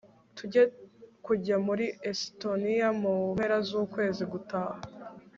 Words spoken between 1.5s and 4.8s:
muri esitoniya mu mpera z'ukwezi gutaha